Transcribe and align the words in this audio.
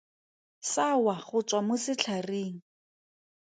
Sa 0.71 0.85
wa 1.03 1.15
go 1.27 1.39
tswa 1.47 1.59
mo 1.67 1.75
setlhareng. 1.83 2.55